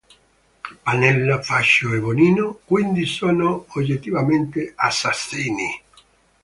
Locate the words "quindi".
2.65-3.05